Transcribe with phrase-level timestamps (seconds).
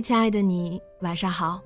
[0.00, 1.60] 亲爱的你，晚上好。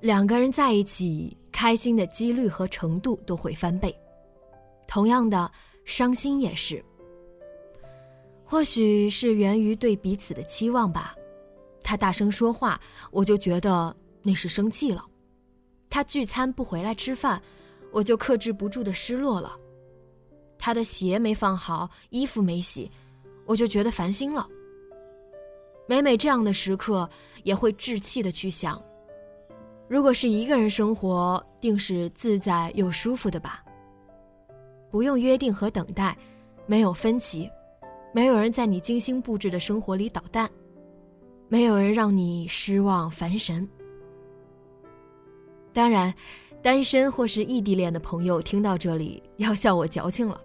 [0.00, 3.94] 两个人在一起，开心的几率和程度都会翻倍。
[4.86, 5.50] 同样的，
[5.84, 6.82] 伤心也是。
[8.44, 11.14] 或许是源于对彼此的期望吧。
[11.82, 15.02] 他大声说话，我就觉得那是生气了；
[15.88, 17.40] 他聚餐不回来吃饭，
[17.92, 19.56] 我就克制不住的失落了。
[20.60, 22.88] 他的鞋没放好，衣服没洗，
[23.46, 24.46] 我就觉得烦心了。
[25.88, 27.08] 每每这样的时刻，
[27.42, 28.80] 也会置气的去想：
[29.88, 33.64] 如果是一个人生活，定是自在又舒服的吧。
[34.90, 36.16] 不用约定和等待，
[36.66, 37.50] 没有分歧，
[38.12, 40.48] 没有人在你精心布置的生活里捣蛋，
[41.48, 43.68] 没有人让你失望烦神。
[45.72, 46.12] 当然，
[46.62, 50.40] 单身或是异地恋的朋友听到这里，要笑我矫情了。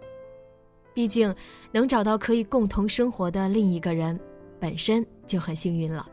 [0.95, 1.35] 毕竟，
[1.73, 4.17] 能找到可以共同生活的另一个人，
[4.61, 6.07] 本身就很幸运了。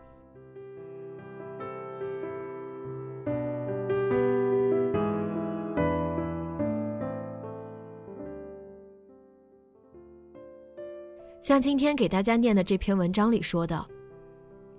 [11.43, 13.87] 像今天给大家念的这篇文章里说的，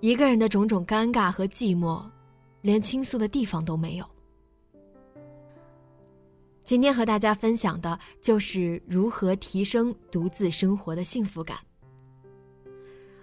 [0.00, 2.04] 一个人的种种尴尬和寂寞，
[2.60, 4.13] 连倾诉的地方都没有。
[6.64, 11.58] 今天和大家分享的就是如何提升独自生活的幸福感。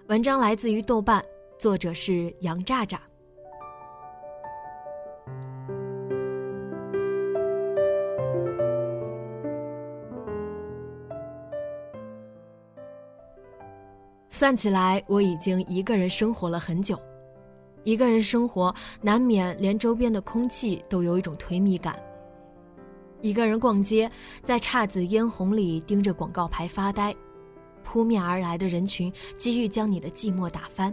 [0.06, 1.20] 文章来自于豆瓣，
[1.58, 3.00] 作者是杨炸炸。
[14.30, 16.96] 算起来，我已经一个人生活了很久。
[17.82, 22.00] 一个人生活，难免连周边的空气都有一种颓靡感。
[23.22, 24.10] 一个人逛街，
[24.42, 27.14] 在姹紫嫣红里盯着广告牌发呆，
[27.84, 30.92] 扑面而来的人群机遇将你的寂寞打翻。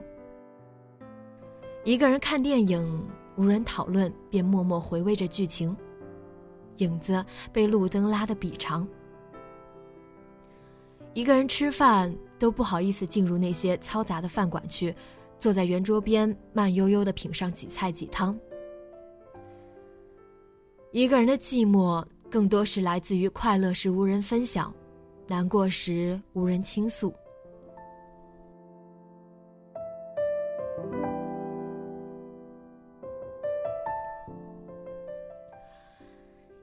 [1.84, 3.04] 一个人看电影，
[3.36, 5.76] 无人讨论，便默默回味着剧情，
[6.78, 8.88] 影子被路灯拉得笔长。
[11.16, 14.96] 一个人吃饭，都不好意思进入那些嘈杂的饭馆去，
[15.40, 18.38] 坐在圆桌边慢悠悠地品上几菜几汤。
[20.92, 22.06] 一个人的寂寞。
[22.30, 24.72] 更多是来自于快乐时无人分享，
[25.28, 27.12] 难过时无人倾诉。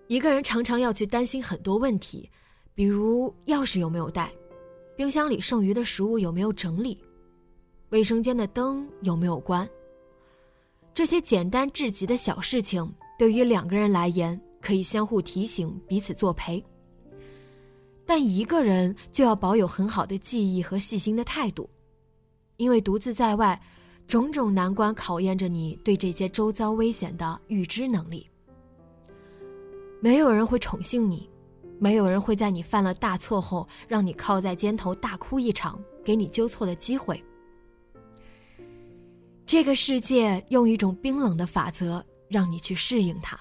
[0.07, 2.31] 一个人常常要去担心很多问题，
[2.73, 4.31] 比如钥匙有没有带，
[4.95, 6.97] 冰箱里剩余的食物有没有整理，
[7.89, 9.69] 卫生间的灯有没有关。
[10.95, 12.89] 这些简单至极的小事情，
[13.19, 14.41] 对于两个人来言。
[14.67, 16.61] 可以相互提醒，彼此作陪。
[18.05, 21.71] 但一个人就要保有很好的记忆和细心的态度，
[22.57, 23.61] 因为独自在外，
[24.09, 28.29] 种种难关考验着你对这些周遭危险的预知能力。
[30.01, 31.31] 没有人会宠幸你，
[31.79, 37.23] 没有人会在你犯了大错后让你靠在肩头大哭一场，给你纠错的机会。
[39.47, 43.39] 这个世界用一种冰冷的法则让你去适应它。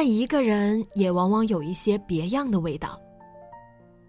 [0.00, 3.02] 但一个人也往往有一些别样的味道。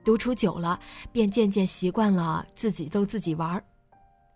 [0.03, 0.79] 独处久了，
[1.11, 3.63] 便渐渐习惯了自己逗自己玩儿，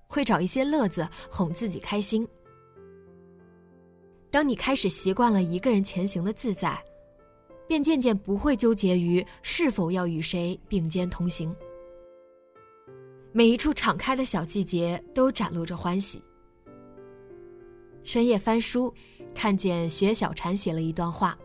[0.07, 2.27] 会找一些乐子哄自己开心。
[4.31, 6.75] 当你开始习惯了一个人前行的自在，
[7.67, 11.55] 便渐渐不会纠结于是否要与谁并肩同行。
[13.31, 16.19] 每一处敞开的小季节都展露着欢喜。
[18.03, 18.93] 深夜翻书，
[19.33, 21.37] 看见薛小禅写了一段话。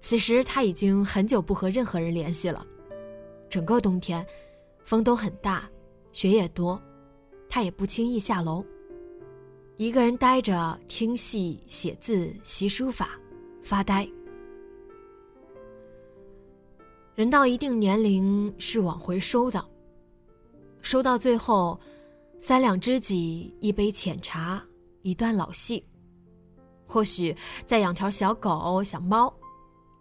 [0.00, 2.66] 此时他已经很久不和任何人联系了。
[3.48, 4.26] 整个冬天，
[4.84, 5.68] 风都很大，
[6.12, 6.80] 雪也多，
[7.48, 8.64] 他也不轻易下楼。
[9.76, 13.18] 一个人呆着，听戏、写字、习书法、
[13.62, 14.08] 发呆。
[17.14, 19.64] 人到一定年龄是往回收的，
[20.80, 21.78] 收到最后，
[22.38, 24.64] 三两知己，一杯浅茶，
[25.02, 25.84] 一段老戏，
[26.86, 29.32] 或许再养条小狗、小猫，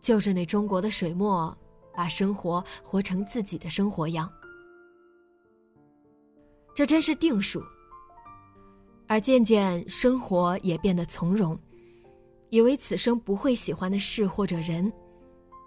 [0.02, 1.56] 就着那中国的水墨，
[1.94, 4.32] 把生活活成自己的生活样。
[6.74, 7.62] 这真是定数。
[9.08, 11.60] 而渐渐，生活也变得从容，
[12.50, 14.90] 以为此生不会喜欢的事或者人，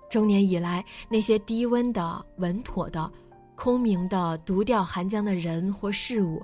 [0.09, 3.13] 中年以来那些低温的、稳妥的、
[3.55, 6.43] 空明的、独钓寒江的人或事物，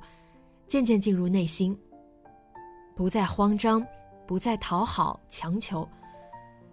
[0.66, 1.74] 渐渐进入内心。
[3.00, 3.82] 不再慌张，
[4.26, 5.88] 不再讨好强求，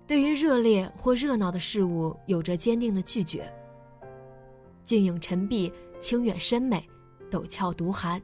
[0.05, 3.49] 对于热烈或热闹的事物，有着坚定的拒绝。
[4.83, 5.71] 静影沉璧，
[6.01, 6.85] 清远深美，
[7.31, 8.21] 陡峭独寒。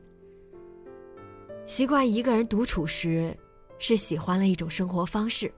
[1.65, 3.33] 习惯一个人独处时，
[3.79, 5.49] 是喜欢了一种生活方式。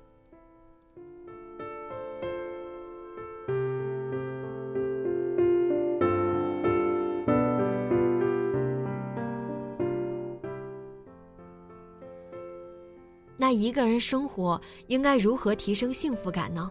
[13.55, 16.69] 一个人生活应该如何提升幸福感呢？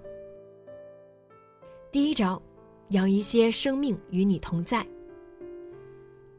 [1.91, 2.41] 第一招，
[2.91, 4.87] 养一些生命与你同在。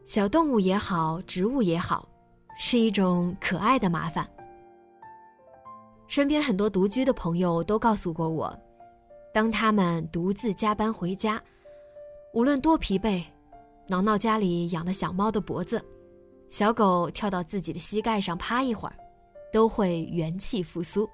[0.06, 2.08] 小动物也好，植物也好。
[2.58, 4.26] 是一种可爱的麻烦。
[6.08, 8.58] 身边很多独居的朋友都告诉过我，
[9.34, 11.42] 当他们独自加班回家，
[12.34, 13.22] 无论多疲惫，
[13.88, 15.84] 挠挠家里养的小猫的脖子，
[16.50, 18.96] 小狗跳到自己的膝盖上趴一会儿，
[19.56, 21.10] 都会元气复苏。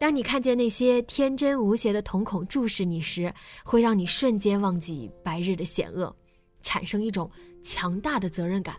[0.00, 3.30] 当你看见那些天真无邪的瞳孔注视你时，
[3.62, 6.16] 会让你瞬间忘记白日的险恶，
[6.62, 7.30] 产生一种
[7.62, 8.74] 强大的责任感。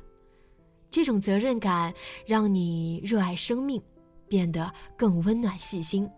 [0.89, 1.93] 这种责任感
[2.25, 3.79] 让你热爱生命，
[4.27, 6.09] 变得更温暖细心。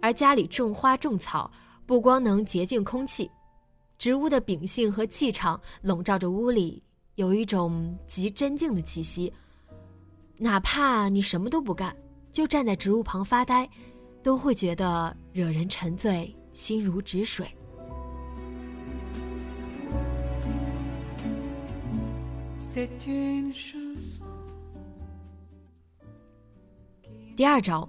[0.00, 1.50] 而家里种花种草，
[1.84, 3.28] 不光能洁净空气，
[3.98, 6.80] 植物的秉性和气场笼罩着屋里，
[7.22, 9.32] 有一种极真静的气息。
[10.36, 11.96] 哪怕你什么都不干，
[12.32, 13.68] 就站在植物旁发呆，
[14.24, 17.46] 都会觉得惹人沉醉，心如止水。
[27.36, 27.88] 第二招，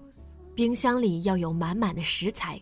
[0.54, 2.62] 冰箱里要有满满的食材。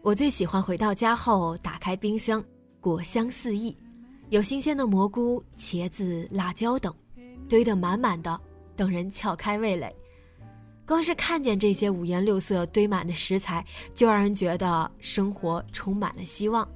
[0.00, 2.42] 我最喜欢回到家后打开冰箱，
[2.80, 3.76] 果香四溢，
[4.30, 6.94] 有新鲜的蘑菇、茄子、辣椒等，
[7.48, 8.40] 堆得满满的，
[8.76, 9.94] 等人撬开味蕾。
[10.86, 13.64] 光是看见这些五颜六色堆满的食材，
[13.94, 16.68] 就让人觉得生活充满了希望。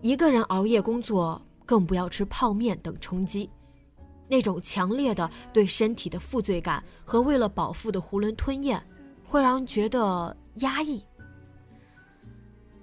[0.00, 1.40] 一个人熬夜工作。
[1.66, 3.48] 更不要吃泡面等充饥，
[4.26, 8.82] 那种强烈的对身体的负罪感和为了饱腹的囫囵吞咽，
[9.24, 11.00] 会让人觉得压抑。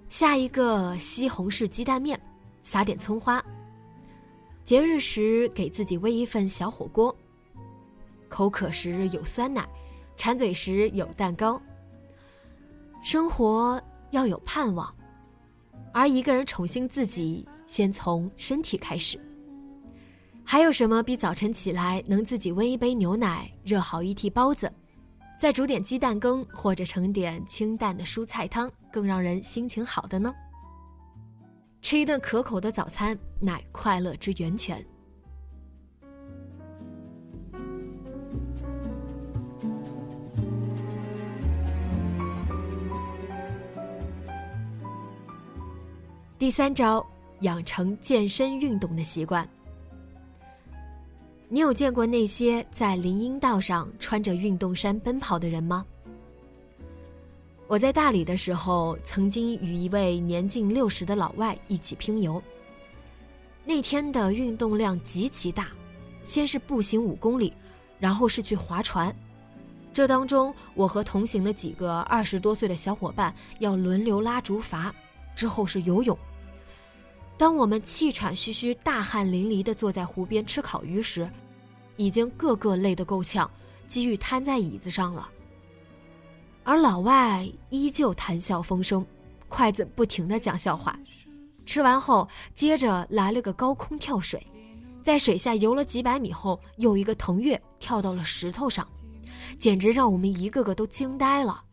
[0.08, 2.18] 下一个西红柿鸡蛋面，
[2.68, 3.42] 撒点葱花。
[4.66, 7.16] 节日时给自己煨一份小火锅。
[8.28, 9.66] 口渴时有酸奶，
[10.18, 11.62] 馋嘴时有蛋糕。
[13.02, 13.82] 生活
[14.12, 14.94] 要有盼望，
[15.94, 17.48] 而一个人宠幸自己。
[17.68, 19.18] 先从身体开始。
[20.44, 24.72] 还有什么比早晨起来能自己温一杯牛奶、热好一屉包子，
[25.38, 30.34] 再煮点鸡蛋羹或者盛点清淡的蔬菜汤，更让人心情好的呢？
[31.82, 34.86] 吃一顿可口的早餐，乃快乐之源泉。
[46.38, 47.06] 第三招。
[47.42, 49.48] 养成健身运动的习惯。
[51.48, 55.86] 你有见过那些在林荫道上穿着运动衫奔跑的人吗？
[57.68, 62.42] 我在大理的时候，曾经与一位年近六十的老外一起拼游。
[63.66, 65.68] 那天的运动量极其大，
[66.24, 67.52] 先是步行五公里，
[68.00, 69.14] 然后是去划船。
[69.92, 74.90] 这当中，我和同行的几个二十多岁的小伙伴要轮流拉竹筏，
[75.36, 76.18] 之后是游泳。
[77.38, 81.30] 当我们气喘吁吁、大汗淋漓地坐在湖边吃烤鱼时，
[81.98, 83.50] 已经个个累得够呛，
[83.90, 85.28] 几欲瘫在椅子上了。
[86.68, 89.06] 而老外依旧谈笑风生，
[89.48, 91.00] 筷子不停地讲笑话。
[91.66, 94.46] 吃完后，接着来了个高空跳水，
[95.02, 98.86] 在水下游了几百米后，又一个腾跃跳到了石头上，
[99.58, 101.64] 简直让我们一个个都惊呆了。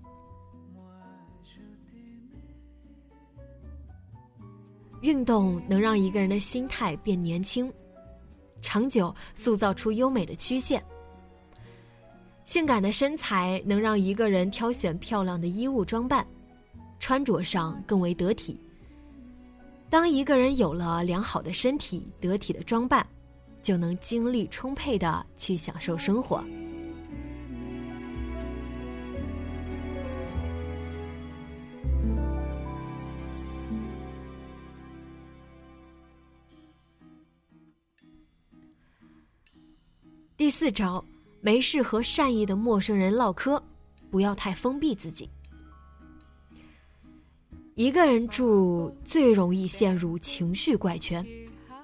[5.01, 7.69] 运动能让一个人的心态变年轻，
[8.63, 10.81] 长久塑造出优美的曲线。
[12.45, 16.27] 性感的身材能让一个人挑选漂亮的衣物装扮，
[17.01, 18.61] 穿着上更为得体。
[19.89, 23.07] 当一个人有了良好的身体、得体的装扮，
[23.63, 26.45] 就能精力充沛的去享受生活。
[40.37, 41.03] 第四招，
[41.45, 43.63] 没事和善意的陌生人唠嗑，
[44.11, 45.29] 不要太封闭自己。
[47.75, 51.23] 一个人住最容易陷入情绪怪圈，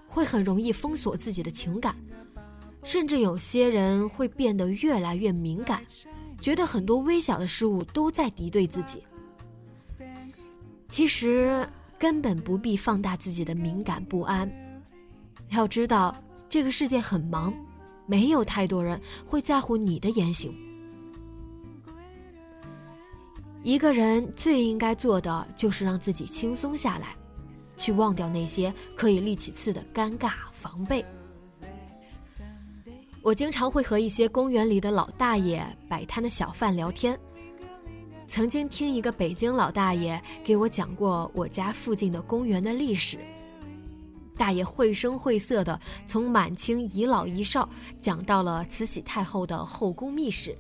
[0.09, 1.95] 会很容易封锁自己的情感，
[2.83, 5.85] 甚至有些人会变得越来越敏感，
[6.41, 9.05] 觉得很多微小的事物都在敌对自己。
[10.89, 14.51] 其实根本不必放大自己的敏感不安，
[15.51, 16.17] 要知道
[16.49, 17.53] 这个世界很忙。
[18.11, 20.53] 没有太多人会在乎你的言行。
[23.63, 27.15] 一个人最应该做的就是让自己轻松下来，
[27.77, 31.05] 去忘掉那些可以立起刺的尴尬、防备。
[33.23, 37.17] 我经常会和一些公园里的老大爷、摆摊的小贩聊天。
[38.27, 43.19] 曾经听一个北京老大爷给我讲过我家附近的公园的历史。
[44.37, 47.69] 大爷绘声绘色的从满清遗老遗少
[48.01, 50.57] 讲到了慈禧太后的后宫秘史，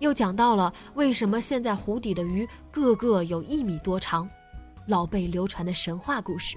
[0.00, 4.28] 又讲到了为什么现在湖底的鱼个个有一米多长，
[4.86, 6.56] 老辈流传的神话故事。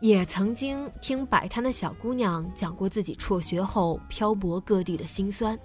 [0.00, 5.58] 也曾经听摆摊的小姑娘讲过自己辍学后漂泊各地的辛酸。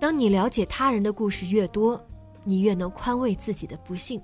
[0.00, 2.02] 当你了解他人的故事越多，
[2.44, 4.20] 你越能宽慰自己的不幸。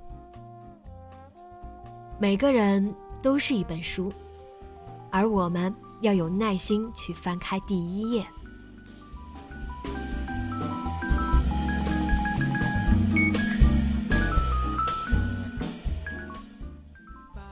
[2.17, 4.13] 每个人都是一本书，
[5.11, 8.25] 而我们要有耐心去翻开第一页。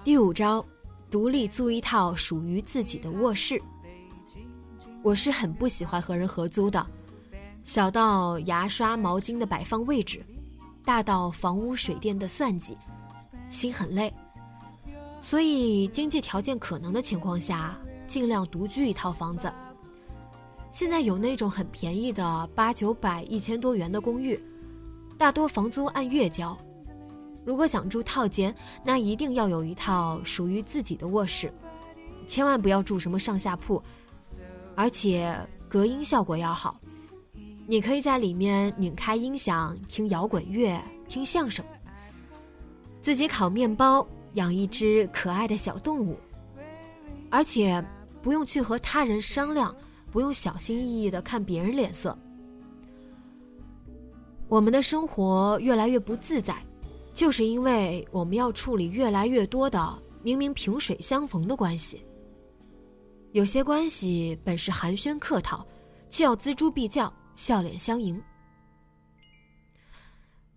[0.05, 0.65] 第五招，
[1.11, 3.61] 独立租一套属于自己的卧室。
[5.03, 6.85] 我是很不喜欢和人合租的，
[7.65, 10.25] 小到牙刷、毛巾的摆放位置，
[10.85, 12.79] 大到房屋水电的算计，
[13.51, 14.13] 心很累。
[15.23, 19.51] 所以，经济条件可能的情况下，尽量独居一套房子。
[20.73, 24.39] 现在有那种很便宜的八九百、一千多元的公寓，
[25.17, 26.59] 大多房租按月交。
[27.45, 31.53] 如果想住套间，那一定要有一套属于自己的卧室，
[32.27, 33.83] 千万不要住什么上下铺，
[34.75, 35.35] 而且
[35.69, 36.79] 隔音效果要好。
[37.67, 41.65] 你可以在里面拧开音响听摇滚乐、听相声，
[43.03, 44.07] 自己烤面包。
[44.35, 46.19] 养一只可爱的小动物，
[47.31, 47.85] 而且
[48.23, 49.75] 不用去和他人商量，
[50.11, 52.17] 不用小心翼翼的看别人脸色。
[54.49, 56.55] 我们的生活越来越不自在，
[57.15, 62.05] 就是因为我们要处理越来越多的明明萍水相逢的关系。
[63.33, 65.67] 有些关系本是寒暄客套，
[66.11, 68.23] 却要锱铢必较，笑脸相迎。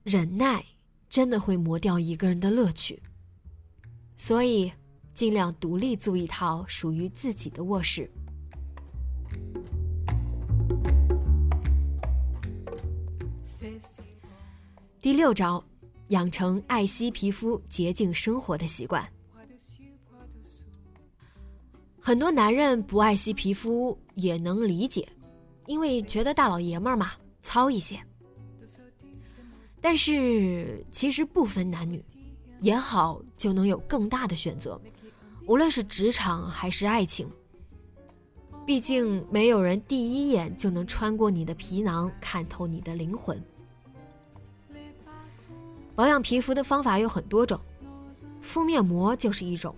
[0.03, 0.63] 忍耐
[1.09, 3.01] 真的会磨掉一个人的乐趣。
[4.17, 4.71] 所以，
[5.13, 8.09] 尽量独立租一套属于自己的卧室。
[15.01, 15.63] 第六招，
[16.07, 19.07] 养成爱惜皮肤、洁净生活的习惯。
[21.99, 25.07] 很多男人不爱惜皮肤也能理解，
[25.67, 27.11] 因为觉得大老爷们儿嘛，
[27.43, 27.99] 糙一些。
[29.79, 32.03] 但是其实不分男女。
[32.65, 34.81] 演好就能有更大的选择，
[35.45, 37.29] 无论是职场还是爱情。
[38.65, 43.39] 毕竟没有人第一眼就能穿过你的皮囊，看透你的灵魂。
[45.93, 47.59] 保养皮肤的方法有很多种，
[48.41, 49.75] 敷面膜就是一种，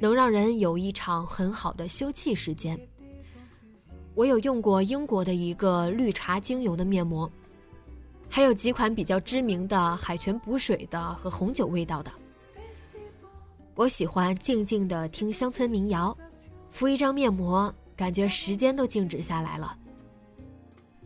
[0.00, 2.76] 能让人有一场很好的休憩时间。
[4.16, 7.30] 我有用过英国的一个绿茶精油的面膜。
[8.30, 12.12] 还有几款比较知名的海泉补水的和红酒味道的。
[13.74, 16.16] 我喜欢静静的听乡村民谣，
[16.70, 19.76] 敷一张面膜，感觉时间都静止下来了。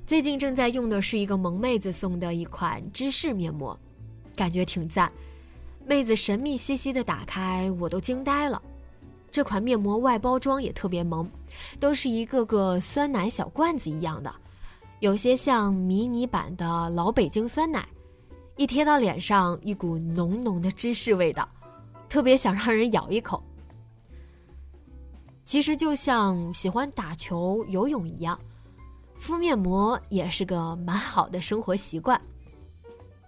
[0.07, 3.79] 最近正在用的是一个萌妹子送的一款芝士面膜，
[4.37, 5.11] 感觉挺赞。
[5.87, 8.61] 妹子神秘兮兮的打开，我都惊呆了。
[9.31, 11.29] 这款面膜外包装也特别萌，
[11.81, 14.35] 都是一个个酸奶小罐子一样的，
[15.05, 17.87] 有些像迷你版的老北京酸奶，
[18.57, 21.47] 一贴到脸上，一股浓浓的芝士味道，
[22.09, 23.45] 特别想让人咬一口。
[25.45, 28.41] 其实就像喜欢打球、游泳一样，
[29.19, 32.19] 敷面膜也是个蛮好的生活习惯。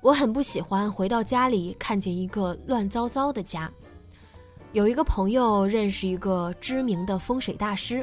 [0.01, 3.71] 我很不喜欢回到家里看见一个乱糟糟的家。
[4.73, 8.03] 有一个朋友认识一个知名的风水大师，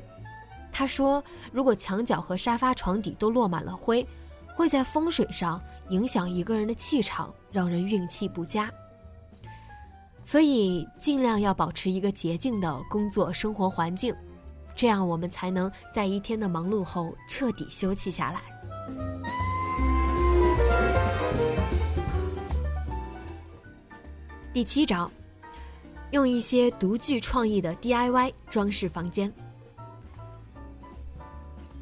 [0.73, 4.05] 他说，如果墙角和沙发、床底都落满了灰，
[4.55, 8.69] 会在风水上影响一个人的气场，让人运气不佳。
[10.23, 14.15] 所以，尽量要保持一个洁净的工作生活环境，
[14.73, 18.41] 这样我们才能在一天的忙碌后彻底休憩下来。
[24.51, 25.09] 第七招。
[26.11, 29.33] 用一些独具创意的 DIY 装饰房间。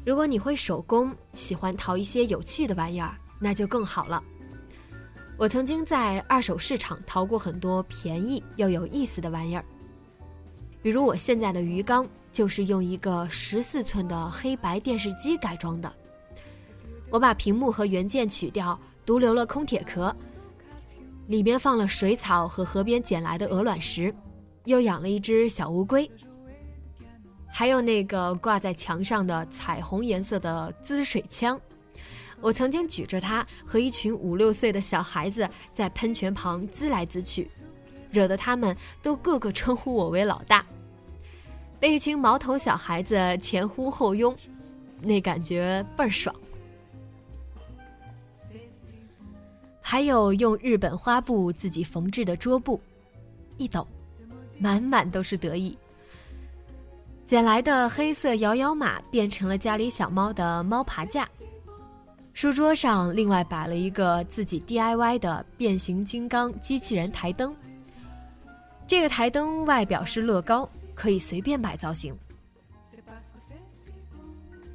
[0.04, 4.22] 如果你会手工，喜欢淘一些有趣的玩意儿，那就更好了。
[5.36, 9.64] 我曾经在二手市场淘过很多便宜又有意思的玩意儿，
[10.82, 15.92] 比如我现在的鱼缸就是用一个十四寸的黑白电视机改装的。
[17.10, 20.14] 我把屏幕和原件取掉，独留了空铁壳。
[21.28, 24.12] 里面放了水草和河边捡来的鹅卵石，
[24.64, 26.10] 又养了一只小乌龟，
[27.54, 31.60] 还有那个挂在墙上的彩虹颜色的滋水枪。
[32.40, 37.48] 我曾经举着它和一群五六岁的小孩子在喷泉旁滋来滋去，
[38.10, 40.64] 惹得他们都个个称呼我为老大。
[41.78, 44.34] 被一群毛头小孩子前呼后拥，
[45.00, 46.34] 那感觉倍儿爽。
[49.80, 52.80] 还有用日本花布自己缝制的桌布，
[53.58, 53.86] 一抖，
[54.58, 55.76] 满满都是得意。
[57.32, 61.26] 捡来的黑色摇摇马变成了家里小猫的猫爬架。
[62.34, 67.56] 书桌上另外摆了一个自己 DIY 的变形金刚机器人台灯。
[68.86, 72.14] 这个台灯外表是乐高，可以随便摆造型。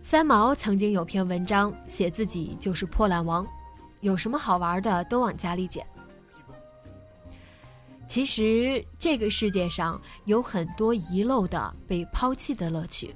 [0.02, 3.46] 三毛曾经有篇文章写自己就是破烂王。
[4.02, 5.86] 有什么好玩的都往家里捡。
[8.08, 13.14] 其实这个世界上有很多遗漏的被抛弃的乐趣，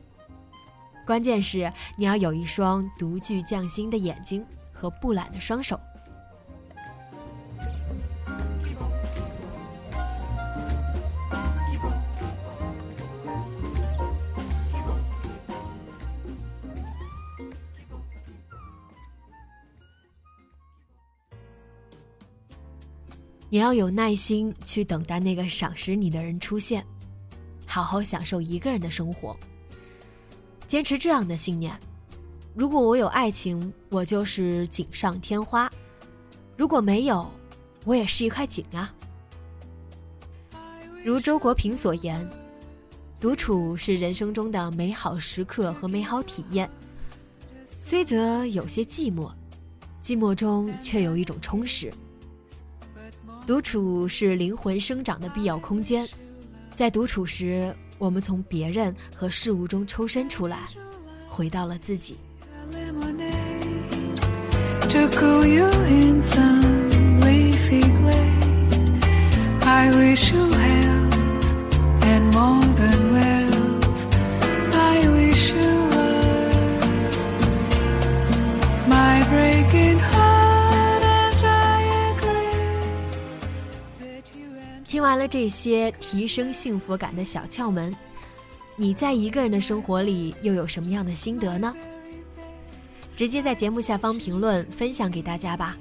[1.08, 5.80] 关键是你要有一双独具匠心的眼睛和不懒的双手。
[23.54, 26.82] 你要有耐心去等待那个赏识你的人出现，
[27.66, 29.36] 好好享受一个人的生活。
[30.70, 31.78] 坚持这样的信念：
[32.56, 35.68] 如果我有爱情，我就是锦上添花；
[36.56, 37.30] 如果没有，
[37.84, 38.96] 我也是一块锦啊。
[41.04, 42.26] 如周国平所言，
[43.20, 46.70] 独处是人生中的美好时刻和美好体验，
[47.66, 49.30] 虽则有些寂寞，
[50.02, 51.94] 寂寞中却有一种充实。
[53.52, 56.08] 独处是灵魂生长的必要空间，
[56.74, 60.60] 在独处时，我们从别人和事物中抽身出来，
[61.28, 62.16] 回到了自己。
[84.92, 87.96] 听完了这些提升幸福感的小窍门，
[88.76, 91.74] 你在一个人的生活里又有什么样的心得呢？
[93.16, 95.78] 直接在节目下方评论分享给大家吧。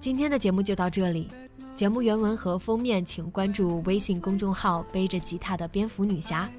[0.00, 1.28] 今天的节目就到这里，
[1.76, 6.50] 节目原文和封面请关注微信公众号“背着吉他的蝙蝠女侠”。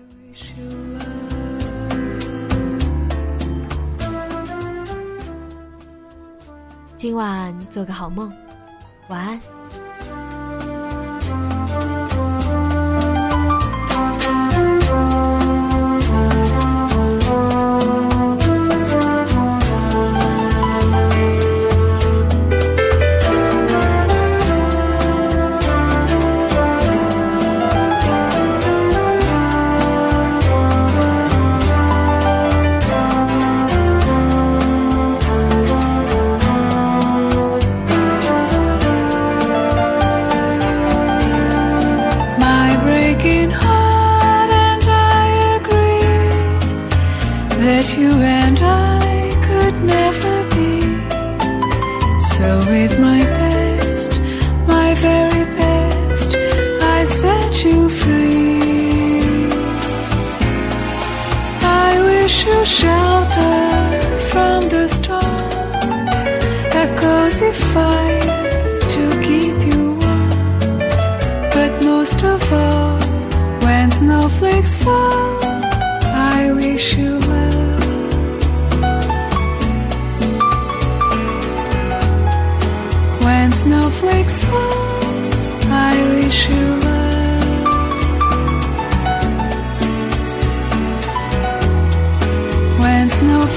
[7.00, 8.30] 今晚做个好梦，
[9.08, 9.59] 晚安。
[52.39, 54.12] So with my best,
[54.65, 56.30] my very best,
[56.97, 59.52] I set you free.
[61.62, 63.60] I wish you shelter
[64.32, 66.08] from the storm,
[66.82, 68.39] a cozy fire
[68.93, 70.80] to keep you warm.
[71.56, 72.99] But most of all,
[73.65, 75.18] when snowflakes fall.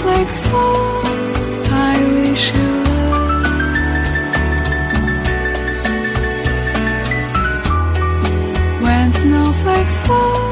[0.03, 1.03] Snowflakes fall,
[1.71, 3.43] I wish you love.
[8.83, 10.52] When snowflakes fall,